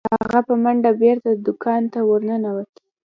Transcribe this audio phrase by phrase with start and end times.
[0.23, 2.71] هغه په منډه بیرته دکان ته ورنوت.